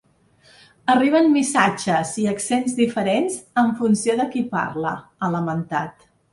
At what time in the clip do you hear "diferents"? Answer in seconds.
2.81-3.37